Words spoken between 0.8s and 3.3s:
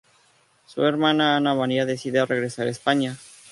hermana Ana María decide regresar a España.